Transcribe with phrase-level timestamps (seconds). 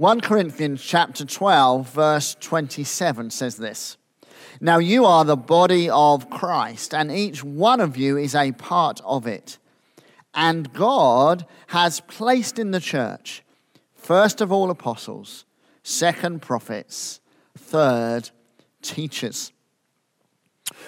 [0.00, 3.98] 1 Corinthians chapter 12 verse 27 says this.
[4.58, 9.02] Now you are the body of Christ and each one of you is a part
[9.04, 9.58] of it.
[10.32, 13.42] And God has placed in the church
[13.94, 15.44] first of all apostles,
[15.82, 17.20] second prophets,
[17.58, 18.30] third
[18.80, 19.52] teachers.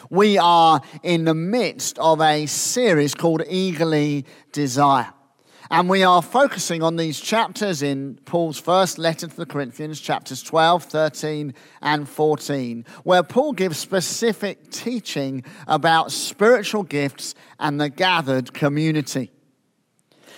[0.08, 5.12] We are in the midst of a series called Eagerly Desire.
[5.73, 10.43] And we are focusing on these chapters in Paul's first letter to the Corinthians, chapters
[10.43, 18.52] 12, 13, and 14, where Paul gives specific teaching about spiritual gifts and the gathered
[18.52, 19.30] community.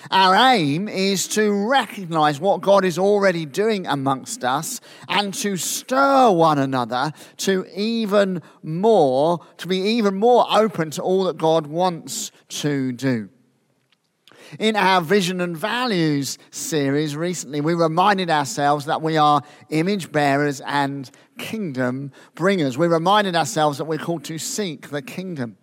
[0.08, 6.30] Our aim is to recognize what God is already doing amongst us and to stir
[6.30, 12.30] one another to even more, to be even more open to all that God wants
[12.50, 13.30] to do.
[14.58, 20.60] In our Vision and Values series recently, we reminded ourselves that we are image bearers
[20.60, 22.78] and kingdom bringers.
[22.78, 25.56] We reminded ourselves that we're called to seek the kingdom.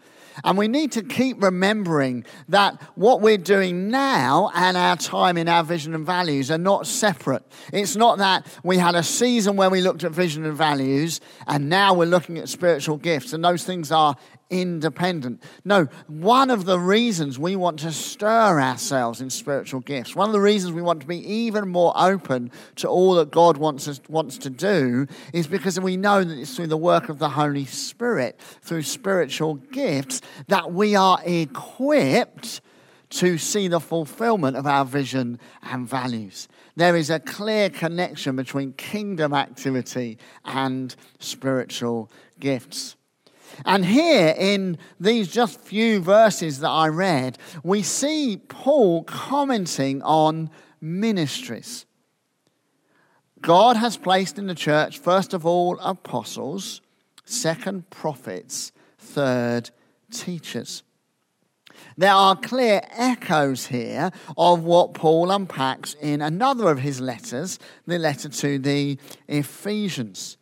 [0.43, 5.49] And we need to keep remembering that what we're doing now and our time in
[5.49, 7.43] our vision and values are not separate.
[7.73, 11.69] It's not that we had a season where we looked at vision and values and
[11.69, 14.15] now we're looking at spiritual gifts, and those things are
[14.51, 15.41] independent.
[15.65, 20.33] No, one of the reasons we want to stir ourselves in spiritual gifts, one of
[20.33, 23.99] the reasons we want to be even more open to all that God wants us,
[24.07, 27.65] wants to do is because we know that it's through the work of the Holy
[27.65, 32.61] Spirit, through spiritual gifts, that we are equipped
[33.09, 36.47] to see the fulfillment of our vision and values.
[36.75, 42.95] There is a clear connection between kingdom activity and spiritual gifts.
[43.65, 50.49] And here in these just few verses that I read, we see Paul commenting on
[50.79, 51.85] ministries.
[53.41, 56.81] God has placed in the church, first of all, apostles,
[57.25, 59.71] second, prophets, third,
[60.11, 60.83] teachers.
[61.97, 67.97] There are clear echoes here of what Paul unpacks in another of his letters, the
[67.97, 68.97] letter to the
[69.27, 70.37] Ephesians.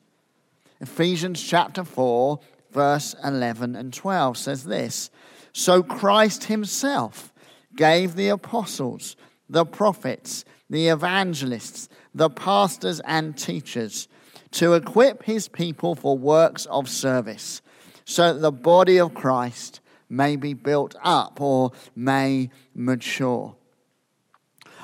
[0.81, 2.40] Ephesians chapter 4,
[2.72, 5.09] verse 11 and 12 says this
[5.53, 7.34] So Christ himself
[7.75, 9.16] gave the apostles,
[9.50, 14.07] the prophets, the evangelists, the pastors, and teachers
[14.52, 17.62] to equip his people for works of service,
[18.06, 23.56] so that the body of Christ may be built up or may mature.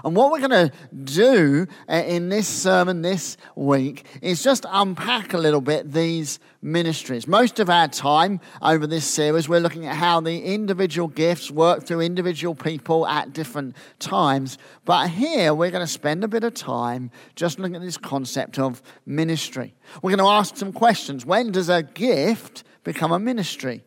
[0.03, 0.71] And what we're going to
[1.03, 7.27] do uh, in this sermon this week is just unpack a little bit these ministries.
[7.27, 11.85] Most of our time over this series, we're looking at how the individual gifts work
[11.85, 14.57] through individual people at different times.
[14.83, 18.59] But here, we're going to spend a bit of time just looking at this concept
[18.59, 19.75] of ministry.
[20.01, 21.25] We're going to ask some questions.
[21.25, 23.83] When does a gift become a ministry?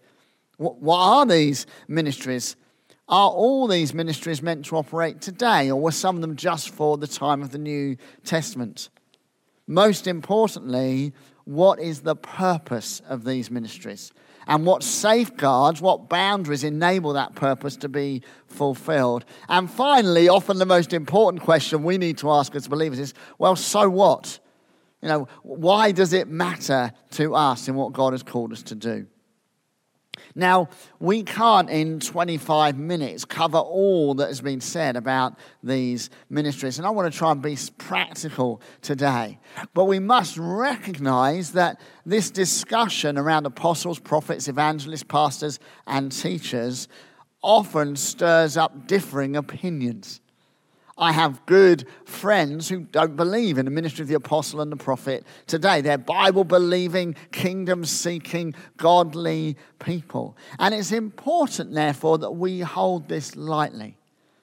[0.57, 2.57] What are these ministries?
[3.09, 6.99] Are all these ministries meant to operate today, or were some of them just for
[6.99, 8.91] the time of the New Testament?
[9.67, 11.15] Most importantly,
[11.45, 14.13] what is the purpose of these ministries?
[14.47, 19.25] And what safeguards, what boundaries enable that purpose to be fulfilled?
[19.49, 23.57] And finally, often the most important question we need to ask as believers is well,
[23.57, 24.39] so what?
[25.03, 28.75] You know, why does it matter to us in what God has called us to
[28.75, 29.07] do?
[30.35, 30.69] Now,
[31.01, 36.87] we can't in 25 minutes cover all that has been said about these ministries, and
[36.87, 39.39] I want to try and be practical today.
[39.75, 46.89] But we must recognize that this discussion around apostles, prophets, evangelists, pastors, and teachers
[47.43, 50.21] often stirs up differing opinions.
[50.99, 54.77] I have good friends who don't believe in the ministry of the apostle and the
[54.77, 55.81] prophet today.
[55.81, 60.37] They're Bible believing, kingdom seeking, godly people.
[60.59, 63.97] And it's important, therefore, that we hold this lightly.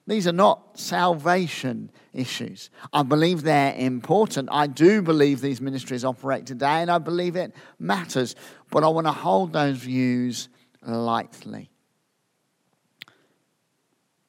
[0.07, 2.69] These are not salvation issues.
[2.93, 4.49] I believe they're important.
[4.51, 8.35] I do believe these ministries operate today, and I believe it matters.
[8.72, 10.47] But I want to hold those views
[10.85, 11.69] lightly.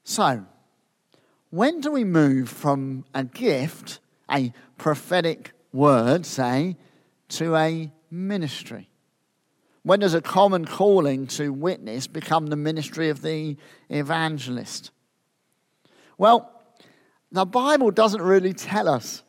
[0.03, 0.47] So,
[1.51, 4.01] when do we move from a gift,
[4.31, 6.77] a prophetic word, say,
[7.29, 8.89] to a ministry?
[9.83, 13.57] When does a common calling to witness become the ministry of the
[13.89, 14.91] evangelist?
[16.19, 16.51] Well,
[17.31, 19.23] the Bible doesn't really tell us.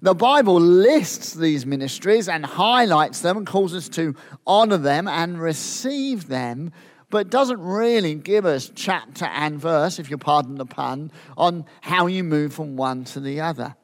[0.00, 4.14] The Bible lists these ministries and highlights them and calls us to
[4.46, 6.70] honor them and receive them,
[7.10, 12.06] but doesn't really give us chapter and verse, if you pardon the pun, on how
[12.06, 13.76] you move from one to the other.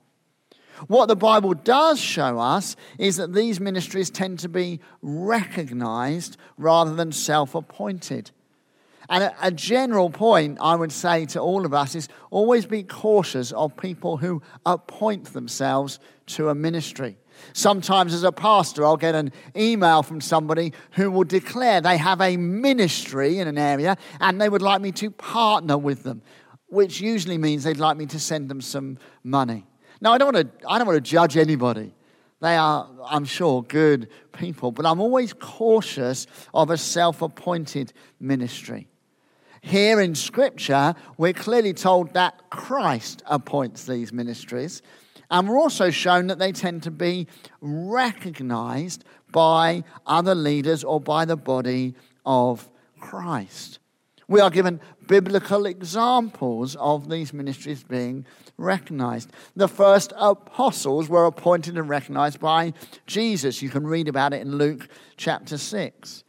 [0.88, 6.94] What the Bible does show us is that these ministries tend to be recognized rather
[6.94, 8.30] than self appointed.
[9.08, 12.82] And a, a, general point I would say to all of us is always be
[12.82, 15.98] cautious of people who appoint themselves
[16.28, 17.18] to a ministry.
[17.52, 22.20] Sometimes, as a pastor, I'll get an email from somebody who will declare they have
[22.20, 26.22] a ministry in an area and they would like me to partner with them,
[26.69, 29.66] which usually means they'd like me to send them some money.
[30.00, 31.94] Now, I don't want to, I don't want to judge anybody.
[32.40, 38.88] They are, I'm sure, good people, but I'm always cautious of a self appointed ministry.
[39.62, 44.82] Here in Scripture, we're clearly told that Christ appoints these ministries.
[45.30, 47.26] And we're also shown that they tend to be
[47.60, 51.94] recognized by other leaders or by the body
[52.24, 52.68] of
[53.00, 53.78] Christ.
[54.28, 58.24] We are given biblical examples of these ministries being
[58.56, 59.30] recognized.
[59.54, 62.72] The first apostles were appointed and recognized by
[63.06, 63.60] Jesus.
[63.60, 66.24] You can read about it in Luke chapter 6.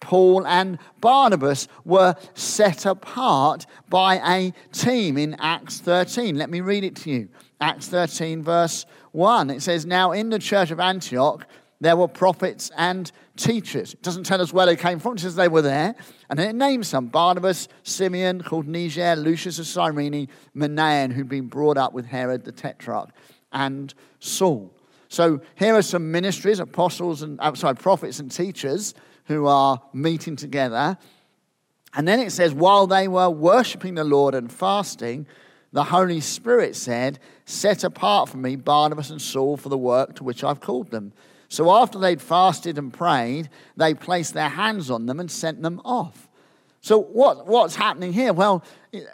[0.00, 6.36] Paul and Barnabas were set apart by a team in Acts 13.
[6.36, 7.28] Let me read it to you.
[7.60, 9.50] Acts 13, verse 1.
[9.50, 11.46] It says, Now in the church of Antioch,
[11.80, 13.94] there were prophets and teachers.
[13.94, 15.94] It doesn't tell us where they came from, it says they were there.
[16.28, 21.46] And then it names some Barnabas, Simeon, called Niger, Lucius of Cyrene, Manaen, who'd been
[21.46, 23.10] brought up with Herod the Tetrarch,
[23.52, 24.72] and Saul.
[25.08, 28.94] So here are some ministries, apostles and, uh, sorry, prophets and teachers
[29.24, 30.98] who are meeting together.
[31.94, 35.26] And then it says, while they were worshiping the Lord and fasting,
[35.72, 40.22] the Holy Spirit said, Set apart for me Barnabas and Saul for the work to
[40.22, 41.14] which I've called them.
[41.48, 45.80] So after they'd fasted and prayed, they placed their hands on them and sent them
[45.82, 46.28] off.
[46.82, 48.34] So what, what's happening here?
[48.34, 48.62] Well,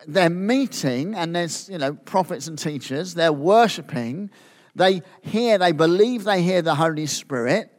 [0.08, 3.14] they're meeting and there's, you know, prophets and teachers.
[3.14, 4.31] They're worshiping.
[4.75, 7.70] They hear, they believe they hear the Holy Spirit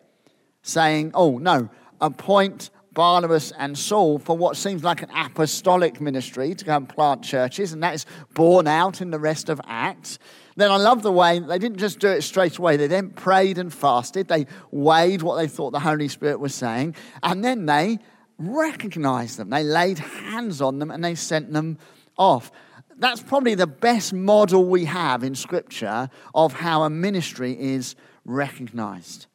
[0.62, 1.70] saying, oh, no,
[2.00, 7.22] appoint Barnabas and Saul for what seems like an apostolic ministry to go and plant
[7.22, 10.18] churches, and that is borne out in the rest of Acts.
[10.56, 12.78] Then I love the way they didn't just do it straight away.
[12.78, 14.30] They then prayed and fasted.
[14.30, 18.00] They weighed what they thought the Holy Spirit was saying, and then they
[18.40, 19.50] recognized them.
[19.50, 21.78] They laid hands on them and they sent them
[22.18, 22.52] off.
[22.98, 29.28] That's probably the best model we have in Scripture of how a ministry is recognized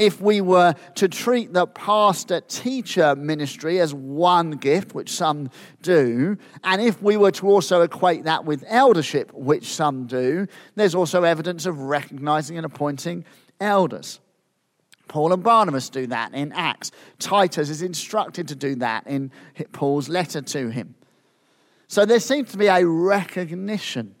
[0.00, 5.50] if we were to treat the pastor teacher ministry as one gift, which some
[5.82, 10.94] do, and if we were to also equate that with eldership, which some do, there's
[10.94, 13.26] also evidence of recognizing and appointing
[13.60, 14.20] elders.
[15.06, 16.92] Paul and Barnabas do that in Acts.
[17.18, 19.30] Titus is instructed to do that in
[19.72, 20.94] Paul's letter to him.
[21.88, 24.14] So there seems to be a recognition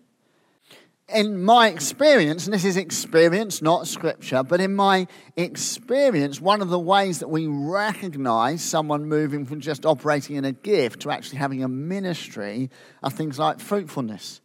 [1.14, 6.68] in my experience, and this is experience, not scripture, but in my experience, one of
[6.68, 11.38] the ways that we recognize someone moving from just operating in a gift to actually
[11.38, 12.70] having a ministry
[13.02, 14.40] are things like fruitfulness.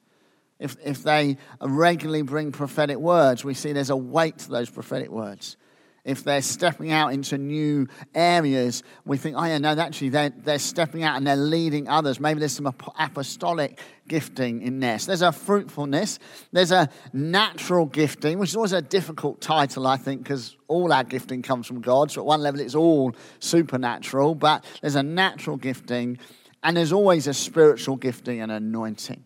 [0.60, 5.10] If, if they regularly bring prophetic words, we see there's a weight to those prophetic
[5.10, 5.58] words
[6.06, 10.60] if they're stepping out into new areas, we think, oh, yeah, no, actually, they're, they're
[10.60, 12.20] stepping out and they're leading others.
[12.20, 14.80] Maybe there's some apostolic gifting in.
[15.00, 16.20] So there's a fruitfulness,
[16.52, 21.04] there's a natural gifting, which is always a difficult title, I think, because all our
[21.04, 22.12] gifting comes from God.
[22.12, 26.20] So at one level, it's all supernatural, but there's a natural gifting,
[26.62, 29.24] and there's always a spiritual gifting and anointing.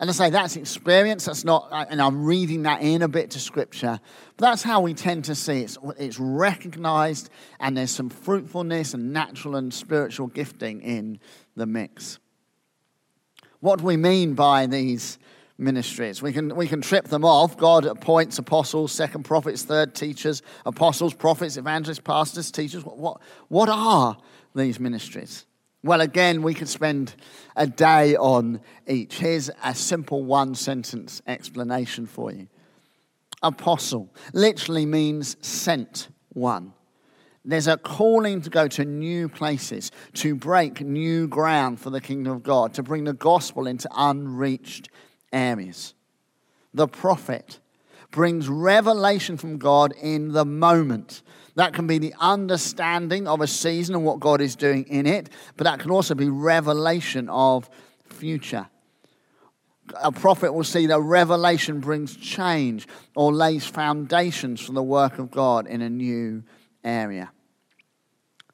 [0.00, 3.38] And I say that's experience, that's not, and I'm reading that in a bit to
[3.38, 4.00] scripture.
[4.38, 5.76] But that's how we tend to see it.
[5.98, 7.28] It's, recognized,
[7.60, 11.20] and there's some fruitfulness and natural and spiritual gifting in
[11.54, 12.18] the mix.
[13.60, 15.18] What do we mean by these
[15.58, 16.22] ministries?
[16.22, 17.58] We can, we can trip them off.
[17.58, 22.86] God appoints apostles, second prophets, third teachers, apostles, prophets, evangelists, pastors, teachers.
[22.86, 24.16] What, what, what are
[24.54, 25.44] these ministries?
[25.82, 27.14] Well, again, we could spend
[27.56, 29.18] a day on each.
[29.18, 32.48] Here's a simple one sentence explanation for you.
[33.42, 36.74] Apostle literally means sent one.
[37.42, 42.34] There's a calling to go to new places, to break new ground for the kingdom
[42.34, 44.90] of God, to bring the gospel into unreached
[45.32, 45.94] areas.
[46.74, 47.58] The prophet
[48.10, 51.22] brings revelation from God in the moment
[51.60, 55.28] that can be the understanding of a season and what God is doing in it,
[55.58, 57.68] but that can also be revelation of
[58.06, 58.66] future.
[60.02, 65.30] A prophet will see that revelation brings change or lays foundations for the work of
[65.30, 66.44] God in a new
[66.82, 67.30] area.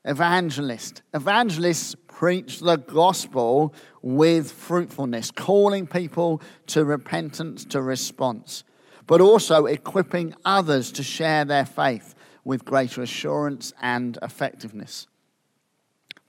[0.04, 1.02] Evangelist.
[1.14, 3.72] Evangelists preach the gospel
[4.02, 8.64] with fruitfulness, calling people to repentance, to response
[9.06, 12.15] but also equipping others to share their faith
[12.46, 15.08] with greater assurance and effectiveness.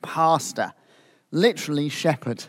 [0.02, 0.72] Pastor,
[1.30, 2.44] literally shepherd,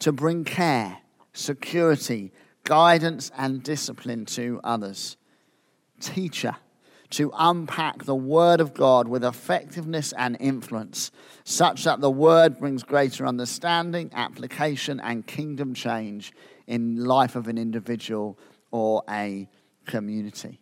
[0.00, 0.98] to bring care,
[1.32, 2.32] security,
[2.64, 5.16] guidance, and discipline to others.
[6.00, 6.56] Teacher,
[7.10, 11.12] to unpack the Word of God with effectiveness and influence,
[11.44, 16.32] such that the Word brings greater understanding, application, and kingdom change
[16.66, 18.36] in life of an individual
[18.72, 19.48] or a
[19.86, 20.61] community.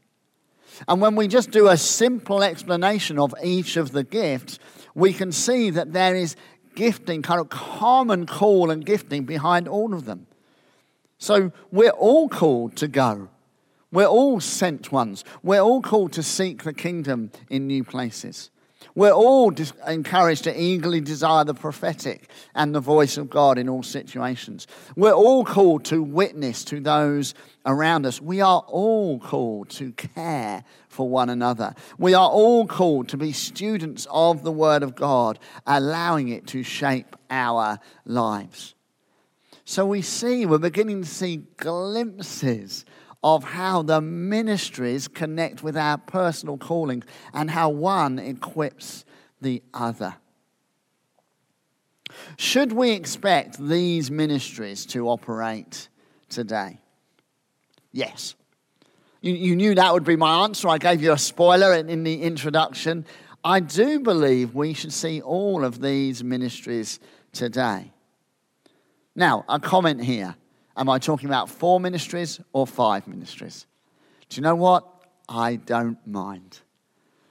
[0.88, 4.58] And when we just do a simple explanation of each of the gifts,
[4.94, 6.36] we can see that there is
[6.74, 10.26] gifting, kind of common call and gifting behind all of them.
[11.18, 13.28] So we're all called to go.
[13.92, 15.24] We're all sent ones.
[15.42, 18.50] We're all called to seek the kingdom in new places.
[19.00, 19.50] We're all
[19.86, 24.66] encouraged to eagerly desire the prophetic and the voice of God in all situations.
[24.94, 27.32] We're all called to witness to those
[27.64, 28.20] around us.
[28.20, 31.74] We are all called to care for one another.
[31.96, 36.62] We are all called to be students of the Word of God, allowing it to
[36.62, 38.74] shape our lives.
[39.64, 42.84] So we see, we're beginning to see glimpses
[43.22, 47.02] of how the ministries connect with our personal calling
[47.34, 49.04] and how one equips
[49.40, 50.16] the other.
[52.36, 55.88] Should we expect these ministries to operate
[56.28, 56.78] today?
[57.92, 58.34] Yes.
[59.20, 60.68] You, you knew that would be my answer.
[60.68, 63.04] I gave you a spoiler in, in the introduction.
[63.44, 67.00] I do believe we should see all of these ministries
[67.32, 67.92] today.
[69.14, 70.36] Now, a comment here.
[70.80, 73.66] Am I talking about four ministries or five ministries?
[74.30, 74.86] Do you know what?
[75.28, 76.60] I don't mind.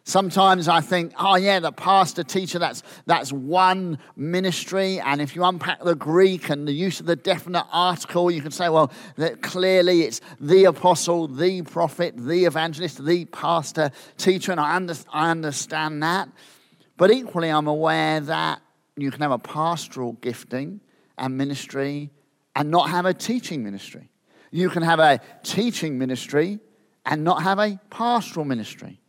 [0.04, 5.00] Sometimes I think, oh, yeah, the pastor, teacher, that's, that's one ministry.
[5.00, 8.52] And if you unpack the Greek and the use of the definite article, you can
[8.52, 14.52] say, well, that clearly it's the apostle, the prophet, the evangelist, the pastor, teacher.
[14.52, 16.30] And I, under, I understand that.
[16.98, 18.62] But equally, I'm aware that
[18.96, 20.82] you can have a pastoral gifting
[21.18, 22.12] and ministry
[22.56, 24.10] and not have a teaching ministry.
[24.52, 26.60] You can have a teaching ministry
[27.06, 29.00] and not have a pastoral ministry.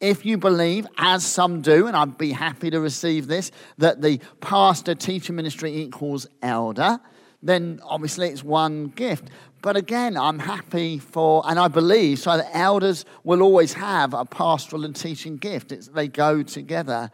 [0.00, 4.20] If you believe, as some do, and I'd be happy to receive this, that the
[4.40, 7.00] pastor teacher ministry equals elder,
[7.42, 9.28] then obviously it's one gift.
[9.62, 14.24] But again, I'm happy for, and I believe, so that elders will always have a
[14.24, 15.72] pastoral and teaching gift.
[15.72, 17.10] It's, they go together.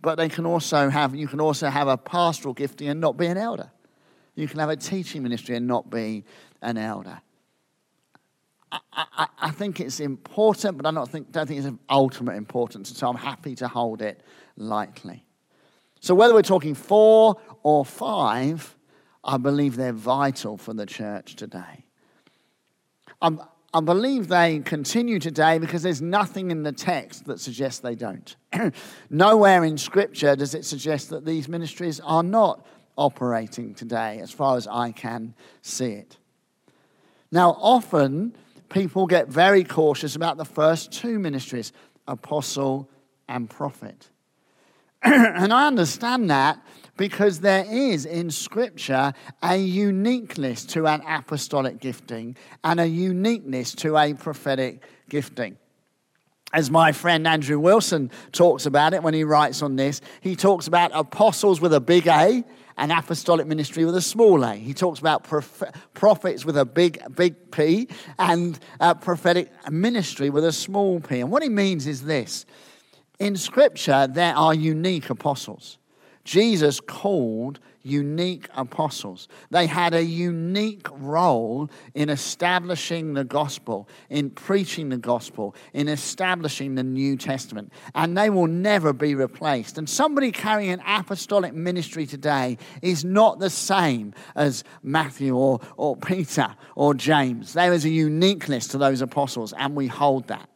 [0.00, 3.26] But they can also have, you can also have a pastoral gifting and not be
[3.26, 3.70] an elder.
[4.36, 6.24] You can have a teaching ministry and not be
[6.62, 7.20] an elder.
[8.70, 12.36] I, I, I think it's important, but I don't think, don't think it's of ultimate
[12.36, 12.96] importance.
[12.96, 14.20] So I'm happy to hold it
[14.56, 15.24] lightly.
[16.00, 18.76] So whether we're talking four or five,
[19.24, 21.84] I believe they're vital for the church today.
[23.22, 23.40] I'm,
[23.72, 28.36] I believe they continue today because there's nothing in the text that suggests they don't.
[29.10, 32.66] Nowhere in Scripture does it suggest that these ministries are not
[32.96, 36.16] operating today, as far as I can see it.
[37.30, 38.34] Now, often
[38.68, 41.72] people get very cautious about the first two ministries
[42.08, 42.88] apostle
[43.28, 44.10] and prophet.
[45.02, 46.64] and I understand that
[46.96, 49.12] because there is in Scripture
[49.42, 55.58] a uniqueness to an apostolic gifting and a uniqueness to a prophetic gifting.
[56.52, 60.66] As my friend Andrew Wilson talks about it when he writes on this, he talks
[60.66, 62.44] about apostles with a big A
[62.76, 64.58] and apostolic ministry with a small a.
[64.58, 65.62] He talks about prof-
[65.94, 68.58] prophets with a big, big P and
[69.00, 71.20] prophetic ministry with a small p.
[71.20, 72.44] And what he means is this
[73.18, 75.78] in Scripture, there are unique apostles.
[76.24, 79.28] Jesus called unique apostles.
[79.50, 86.74] They had a unique role in establishing the gospel, in preaching the gospel, in establishing
[86.74, 89.78] the New Testament, and they will never be replaced.
[89.78, 95.96] And somebody carrying an apostolic ministry today is not the same as Matthew or, or
[95.96, 97.52] Peter or James.
[97.52, 100.48] There is a uniqueness to those apostles, and we hold that.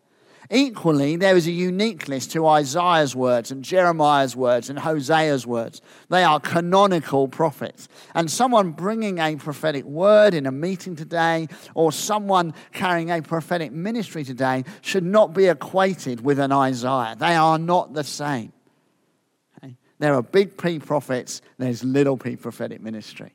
[0.53, 5.81] Equally, there is a uniqueness to Isaiah's words and Jeremiah's words and Hosea's words.
[6.09, 7.89] They are canonical prophets.
[8.17, 13.71] And someone bringing a prophetic word in a meeting today or someone carrying a prophetic
[13.71, 17.15] ministry today should not be equated with an Isaiah.
[17.17, 18.53] They are not the same.
[19.59, 19.77] Okay?
[20.01, 23.35] There are big P prophets, there's little p prophetic ministry.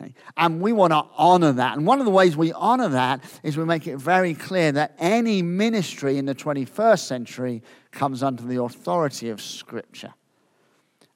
[0.00, 0.14] Okay?
[0.36, 1.76] And we want to honor that.
[1.76, 4.94] And one of the ways we honor that is we make it very clear that
[4.98, 10.14] any ministry in the 21st century comes under the authority of Scripture.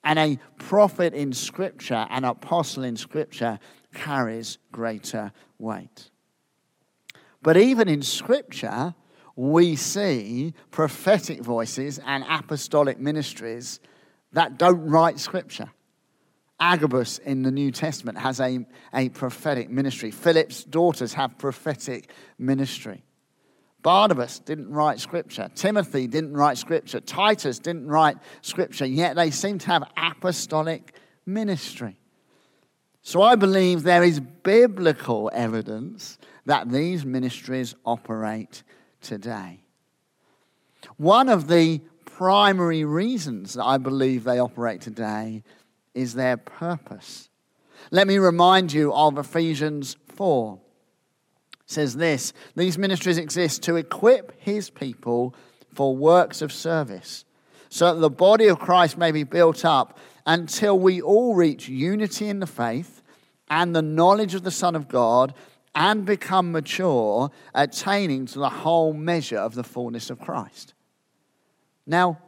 [0.05, 3.61] And a prophet in Scripture, an apostle in Scripture,
[3.95, 6.11] carries greater weight.
[7.43, 8.95] But even in Scripture,
[9.37, 13.81] we see prophetic voices and apostolic ministries
[14.33, 15.71] that don't write Scripture.
[16.63, 18.65] Agabus in the New Testament has a,
[18.95, 20.13] a prophetic ministry.
[20.13, 23.03] Philip's daughters have prophetic ministry.
[23.83, 25.51] Barnabas didn't write scripture.
[25.57, 27.01] Timothy didn't write scripture.
[27.01, 30.95] Titus didn't write scripture, yet they seem to have apostolic
[31.27, 31.99] ministry.
[33.03, 36.17] So I believe there is biblical evidence
[36.47, 38.63] that these ministries operate
[39.01, 39.65] today.
[40.97, 45.43] One of the primary reasons that I believe they operate today
[45.95, 47.29] is their purpose.
[47.91, 50.59] Let me remind you of Ephesians 4.
[51.53, 55.35] It says this These ministries exist to equip his people
[55.75, 57.25] for works of service,
[57.69, 62.29] so that the body of Christ may be built up until we all reach unity
[62.29, 63.03] in the faith
[63.49, 65.35] and the knowledge of the Son of God
[65.75, 70.75] and become mature, attaining to the whole measure of the fullness of Christ.
[71.87, 72.19] Now,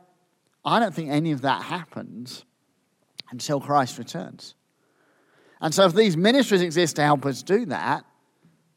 [0.64, 2.44] I don't think any of that happens
[3.34, 4.54] until Christ returns.
[5.60, 8.04] And so, if these ministries exist to help us do that,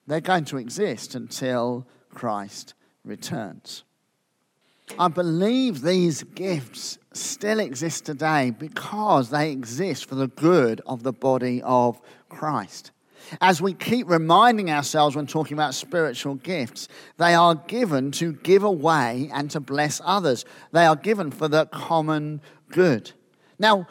[0.08, 2.74] they're going to exist until Christ
[3.04, 3.84] returns.
[4.98, 11.12] I believe these gifts still exist today because they exist for the good of the
[11.12, 12.00] body of
[12.30, 12.92] Christ.
[13.42, 16.88] As we keep reminding ourselves when talking about spiritual gifts,
[17.18, 20.46] they are given to give away and to bless others.
[20.72, 23.12] They are given for the common good.
[23.60, 23.88] Now,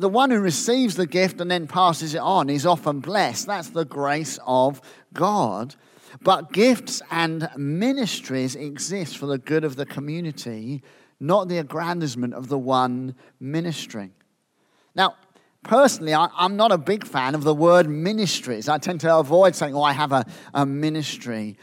[0.00, 3.46] the one who receives the gift and then passes it on is often blessed.
[3.46, 4.80] That's the grace of
[5.12, 5.74] God.
[6.22, 10.82] But gifts and ministries exist for the good of the community,
[11.20, 14.12] not the aggrandizement of the one ministering.
[14.94, 15.16] Now,
[15.64, 18.70] personally, I, am not a big fan of the word ministries.
[18.70, 21.58] I tend to avoid saying, oh, I have a, a ministry.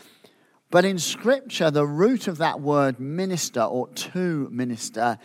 [0.69, 5.17] But in Scripture, the root of that word minister or to minister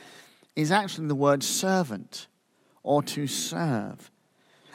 [0.57, 2.27] is actually the word servant
[2.83, 4.11] or to serve.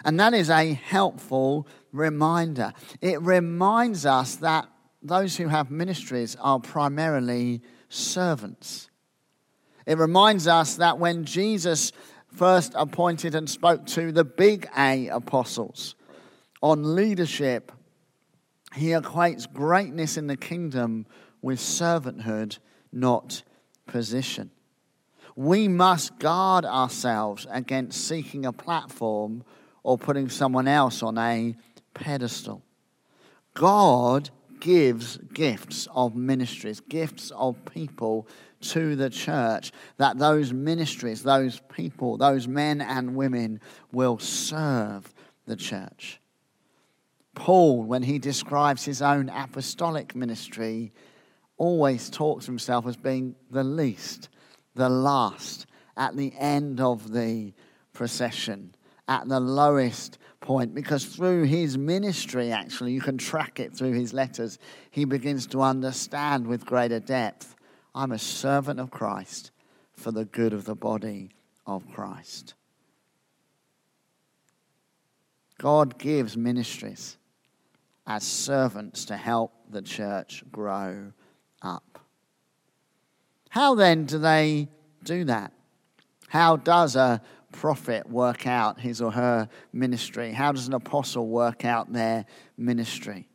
[0.06, 2.74] And that is a helpful reminder.
[3.02, 4.68] It reminds us that
[5.02, 8.90] those who have ministries are primarily servants.
[9.86, 11.92] It reminds us that when Jesus
[12.28, 15.96] first appointed and spoke to the big A apostles
[16.62, 17.72] on leadership,
[18.76, 21.06] he equates greatness in the kingdom
[21.42, 22.60] with servanthood,
[22.92, 23.44] not
[23.86, 24.52] position
[25.38, 29.44] we must guard ourselves against seeking a platform
[29.84, 31.56] or putting someone else on a
[31.94, 32.64] pedestal.
[33.54, 38.28] God gives gifts of ministries, gifts of people
[38.62, 45.14] to the church, that those ministries, those people, those men and women will serve
[45.46, 46.20] the church.
[47.36, 50.92] Paul, when he describes his own apostolic ministry,
[51.58, 54.30] always talks himself as being the least
[54.78, 55.66] the last,
[55.98, 57.54] at the end of the
[57.94, 58.74] procession,
[59.08, 64.14] at the lowest point, because through his ministry, actually, you can track it through his
[64.14, 64.60] letters,
[64.92, 67.56] he begins to understand with greater depth
[67.96, 69.50] I'm a servant of Christ
[69.94, 71.32] for the good of the body
[71.66, 72.54] of Christ.
[75.58, 77.18] God gives ministries
[78.06, 81.12] as servants to help the church grow.
[83.50, 84.68] How then do they
[85.04, 85.52] do that?
[86.28, 90.32] How does a prophet work out his or her ministry?
[90.32, 92.26] How does an apostle work out their
[92.58, 93.28] ministry?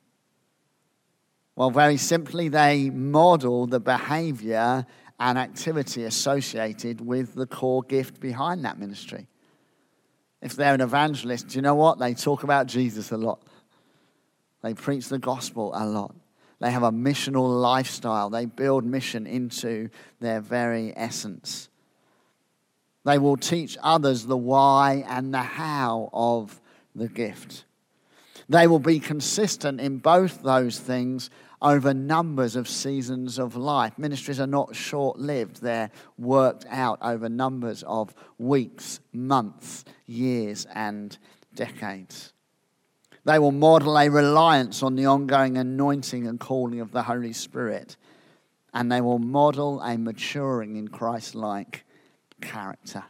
[1.57, 4.87] Well, very simply, they model the behavior
[5.21, 9.29] and activity associated with the core gift behind that ministry.
[10.41, 11.99] If they're an evangelist, do you know what?
[11.99, 13.43] They talk about Jesus a lot.
[14.63, 16.15] They preach the gospel a lot.
[16.63, 18.31] They have a missional lifestyle.
[18.31, 21.69] They build mission into their very essence.
[23.05, 26.61] They will teach others the why and the how of
[26.95, 27.65] the gift.
[28.49, 33.99] They will be consistent in both those things over numbers of seasons of life.
[33.99, 41.19] Ministries are not short lived, they're worked out over numbers of weeks, months, years, and
[41.57, 42.33] decades.
[43.25, 47.97] They will model a reliance on the ongoing anointing and calling of the Holy Spirit.
[48.75, 51.85] And they will model a maturing in Christ like
[52.41, 53.05] character.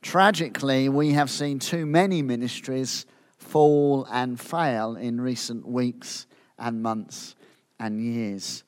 [0.00, 3.06] Tragically, we have seen too many ministries
[3.38, 6.26] fall and fail in recent weeks
[6.58, 7.34] and months
[7.78, 8.64] and years.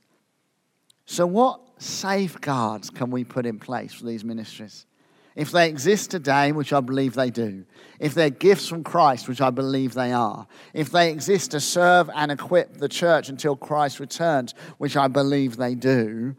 [1.07, 4.87] So, what safeguards can we put in place for these ministries?
[5.37, 7.65] If they exist today, which I believe they do,
[7.99, 12.09] if they're gifts from Christ, which I believe they are, if they exist to serve
[12.15, 16.37] and equip the church until Christ returns, which I believe they do,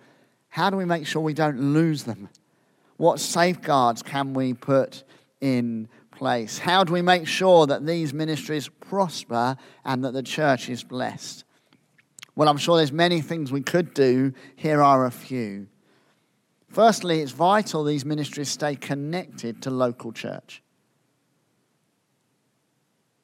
[0.49, 2.29] how do we make sure we don't lose them?
[2.97, 5.03] What safeguards can we put
[5.41, 6.57] in place?
[6.57, 11.43] How do we make sure that these ministries prosper and that the church is blessed?
[12.35, 14.33] Well, I'm sure there's many things we could do.
[14.55, 15.67] Here are a few.
[16.75, 20.61] Firstly, it's vital these ministries stay connected to local church.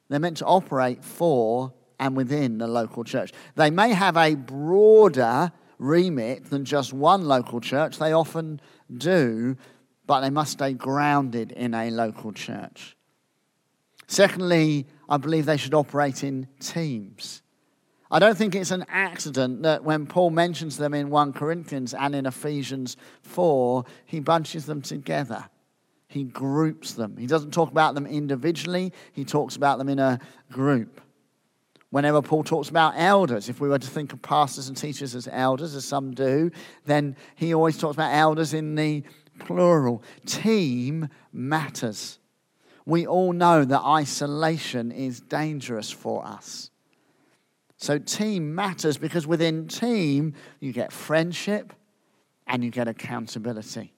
[0.08, 3.30] They're meant to operate for and within the local church.
[3.54, 7.98] They may have a broader remit than just one local church.
[7.98, 8.58] They often
[8.90, 9.58] do,
[10.06, 12.96] but they must stay grounded in a local church.
[14.06, 17.41] Secondly, I believe they should operate in teams.
[18.12, 22.14] I don't think it's an accident that when Paul mentions them in 1 Corinthians and
[22.14, 25.46] in Ephesians 4, he bunches them together.
[26.08, 27.16] He groups them.
[27.16, 30.20] He doesn't talk about them individually, he talks about them in a
[30.50, 31.00] group.
[31.88, 35.26] Whenever Paul talks about elders, if we were to think of pastors and teachers as
[35.32, 36.50] elders, as some do,
[36.84, 39.04] then he always talks about elders in the
[39.38, 40.02] plural.
[40.26, 42.18] Team matters.
[42.84, 46.71] We all know that isolation is dangerous for us.
[47.82, 51.72] So, team matters because within team, you get friendship
[52.46, 53.92] and you get accountability.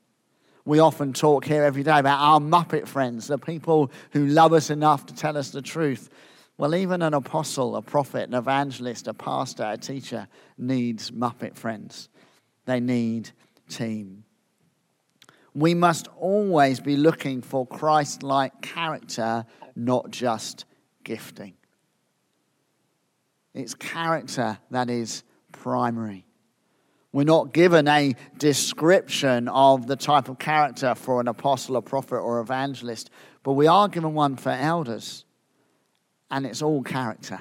[0.65, 4.71] We often talk here every day about our Muppet friends, the people who love us
[4.71, 6.09] enough to tell us the truth.
[6.57, 12.09] Well, even an apostle, a prophet, an evangelist, a pastor, a teacher needs Muppet friends.
[12.65, 13.33] They need
[13.69, 14.25] team.
[15.55, 19.45] We must always be looking for Christ like character,
[19.77, 20.65] not just
[21.05, 21.53] gifting.
[23.55, 26.27] It's character that is primary.
[27.13, 32.17] We're not given a description of the type of character for an apostle, a prophet,
[32.17, 33.09] or evangelist,
[33.45, 35.25] but we are given one for elders.
[36.29, 37.41] And it's all character.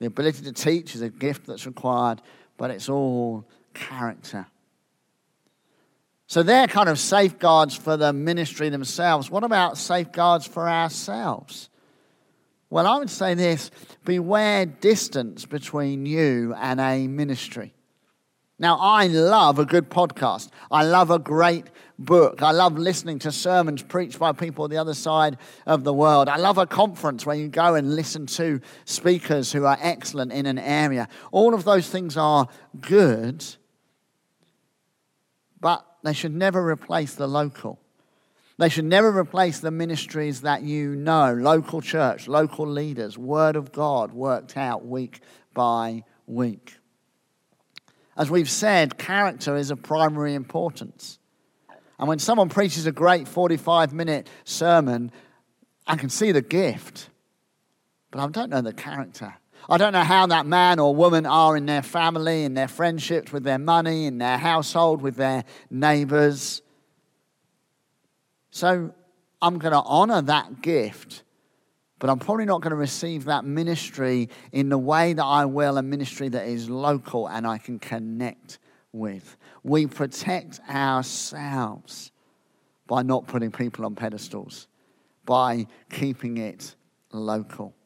[0.00, 2.20] The ability to teach is a gift that's required,
[2.58, 4.46] but it's all character.
[6.26, 9.30] So they're kind of safeguards for the ministry themselves.
[9.30, 11.70] What about safeguards for ourselves?
[12.70, 13.70] Well, I would say this
[14.04, 17.74] beware distance between you and a ministry.
[18.58, 20.50] Now, I love a good podcast.
[20.70, 21.66] I love a great
[21.98, 22.42] book.
[22.42, 26.28] I love listening to sermons preached by people on the other side of the world.
[26.28, 30.46] I love a conference where you go and listen to speakers who are excellent in
[30.46, 31.08] an area.
[31.30, 32.48] All of those things are
[32.80, 33.44] good,
[35.60, 37.78] but they should never replace the local.
[38.58, 43.70] They should never replace the ministries that you know local church, local leaders, Word of
[43.70, 45.20] God worked out week
[45.54, 46.74] by week.
[48.16, 51.20] As we've said, character is of primary importance.
[52.00, 55.12] And when someone preaches a great 45 minute sermon,
[55.86, 57.10] I can see the gift,
[58.10, 59.34] but I don't know the character.
[59.68, 63.32] I don't know how that man or woman are in their family, in their friendships,
[63.32, 66.62] with their money, in their household, with their neighbors.
[68.58, 68.92] So
[69.40, 71.22] I'm going to honor that gift,
[72.00, 75.78] but I'm probably not going to receive that ministry in the way that I will
[75.78, 78.58] a ministry that is local and I can connect
[78.92, 79.36] with.
[79.62, 82.10] We protect ourselves
[82.88, 84.66] by not putting people on pedestals,
[85.24, 86.74] by keeping it
[87.12, 87.76] local.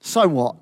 [0.00, 0.56] So what?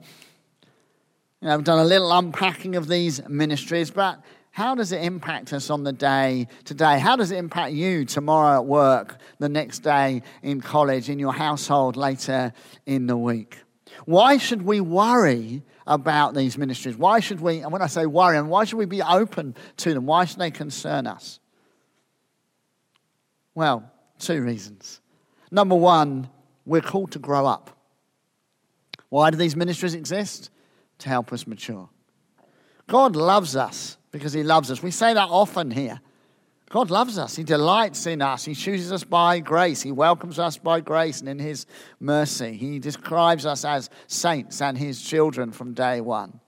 [1.41, 4.23] You know, I've done a little unpacking of these ministries, but
[4.61, 6.99] how does it impact us on the day today?
[6.99, 11.33] How does it impact you tomorrow at work, the next day in college, in your
[11.33, 12.53] household later
[12.85, 13.57] in the week?
[14.05, 16.95] Why should we worry about these ministries?
[16.95, 19.95] Why should we, and when I say worry, and why should we be open to
[19.95, 20.05] them?
[20.05, 21.41] Why should they concern us?
[23.55, 25.01] Well, two reasons.
[25.51, 26.29] Number one,
[26.67, 27.79] we're called to grow up.
[29.09, 30.51] Why do these ministries exist?
[30.99, 31.89] To help us mature.
[32.87, 34.83] God loves us because he loves us.
[34.83, 36.01] We say that often here.
[36.71, 37.35] God loves us.
[37.35, 38.45] He delights in us.
[38.45, 39.83] He chooses us by grace.
[39.83, 41.67] He welcomes us by grace and in His
[41.99, 42.53] mercy.
[42.53, 46.39] He describes us as saints and His children from day one.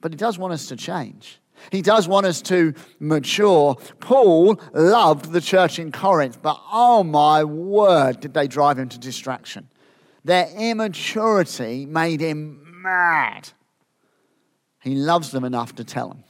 [0.00, 1.40] But He does want us to change.
[1.70, 3.76] He does want us to mature.
[4.00, 8.98] Paul loved the church in Corinth, but oh my word, did they drive him to
[8.98, 9.68] distraction.
[10.24, 13.50] Their immaturity made him mad.
[14.80, 16.24] He loves them enough to tell them.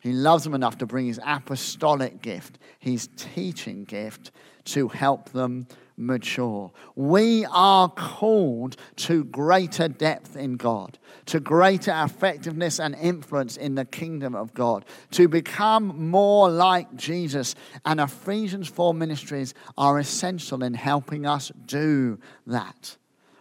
[0.00, 4.30] He loves them enough to bring his apostolic gift, his teaching gift,
[4.66, 6.70] to help them mature.
[6.94, 13.84] We are called to greater depth in God, to greater effectiveness and influence in the
[13.84, 17.56] kingdom of God, to become more like Jesus.
[17.84, 22.96] And Ephesians 4 ministries are essential in helping us do that.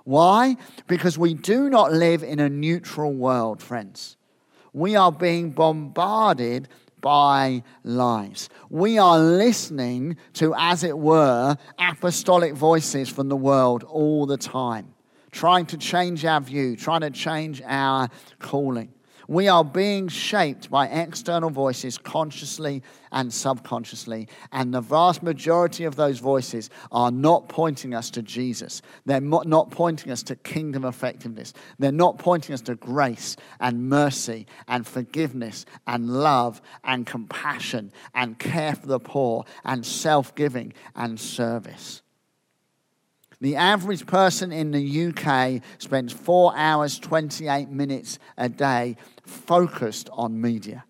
[0.07, 0.55] Why?
[0.87, 4.15] Because we do not live in a neutral world, friends.
[4.71, 6.69] We are being bombarded
[7.01, 8.47] by lies.
[8.69, 14.93] We are listening to, as it were, apostolic voices from the world all the time,
[15.31, 18.07] trying to change our view, trying to change our
[18.39, 18.93] calling.
[19.27, 24.29] We are being shaped by external voices consciously and subconsciously.
[24.53, 28.81] And the vast majority of those voices are not pointing us to Jesus.
[29.05, 31.53] They're not pointing us to kingdom effectiveness.
[31.77, 38.39] They're not pointing us to grace and mercy and forgiveness and love and compassion and
[38.39, 42.01] care for the poor and self giving and service.
[43.39, 50.39] The average person in the UK spends four hours, 28 minutes a day focused on
[50.41, 50.85] media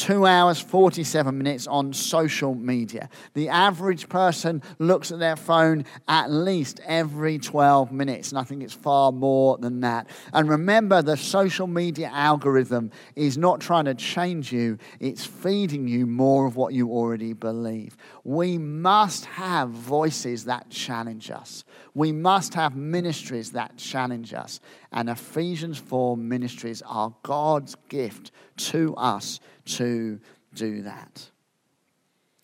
[0.00, 3.10] two hours, 47 minutes on social media.
[3.34, 8.62] The average person looks at their phone at least every 12 minutes, and I think
[8.62, 10.08] it's far more than that.
[10.32, 16.06] And remember, the social media algorithm is not trying to change you, it's feeding you
[16.06, 17.98] more of what you already believe.
[18.24, 24.60] We must have voices that challenge us, we must have ministries that challenge us.
[24.92, 29.40] And Ephesians 4 ministries are God's gift to us
[29.76, 30.20] to
[30.54, 31.30] do that.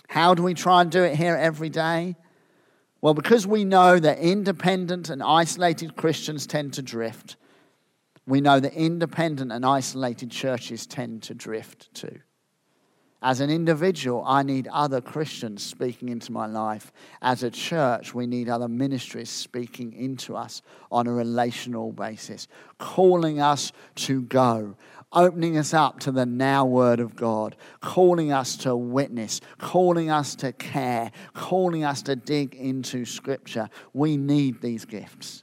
[0.08, 2.16] How do we try and do it here every day?
[3.00, 7.36] Well, because we know that independent and isolated Christians tend to drift,
[8.26, 12.20] we know that independent and isolated churches tend to drift too.
[13.26, 16.92] As an individual, I need other Christians speaking into my life.
[17.20, 20.62] As a church, we need other ministries speaking into us
[20.92, 22.46] on a relational basis,
[22.78, 24.76] calling us to go,
[25.12, 30.36] opening us up to the now word of God, calling us to witness, calling us
[30.36, 33.68] to care, calling us to dig into scripture.
[33.92, 35.42] We need these gifts.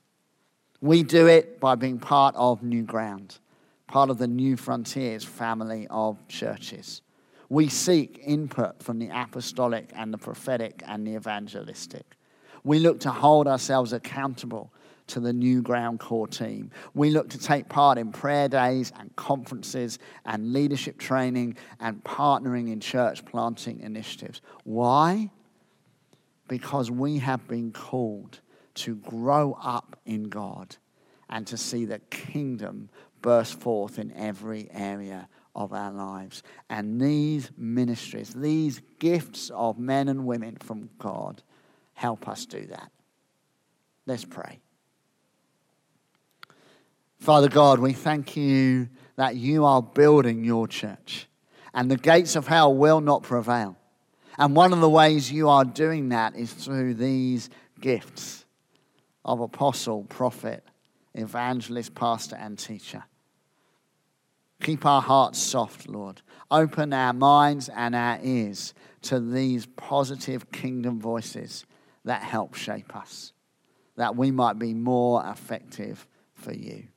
[0.80, 3.40] We do it by being part of New Ground,
[3.88, 7.02] part of the Newfrontiers family of churches.
[7.54, 12.04] We seek input from the apostolic and the prophetic and the evangelistic.
[12.64, 14.74] We look to hold ourselves accountable
[15.06, 16.72] to the New Ground core team.
[16.96, 22.72] We look to take part in prayer days and conferences and leadership training and partnering
[22.72, 24.42] in church planting initiatives.
[24.64, 25.30] Why?
[26.48, 28.40] Because we have been called
[28.74, 30.76] to grow up in God
[31.30, 32.90] and to see the kingdom
[33.22, 36.44] burst forth in every area of our lives.
[36.70, 41.44] And these ministries, these gifts of men and women from God,
[41.94, 42.92] help us do that.
[44.06, 44.60] Let's pray.
[47.20, 51.28] Father God, we thank you that you are building your church
[51.74, 53.78] and the gates of hell will not prevail.
[54.38, 58.46] And one of the ways you are doing that is through these gifts
[59.24, 60.64] of apostle, prophet,
[61.14, 63.04] evangelist, pastor, and teacher.
[64.64, 66.22] Keep our hearts soft, Lord.
[66.50, 71.66] Open our minds and our ears to these positive kingdom voices
[72.06, 73.34] that help shape us,
[73.98, 76.88] that we might be more effective for you.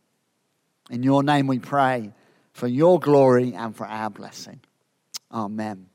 [0.91, 2.13] In your name we pray
[2.53, 4.61] for your glory and for our blessing.
[5.33, 5.89] Amen.